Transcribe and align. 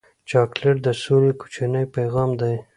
چاکلېټ 0.29 0.77
د 0.85 0.87
سولې 1.03 1.31
کوچنی 1.41 1.85
پیغام 1.95 2.29
دی. 2.41 2.55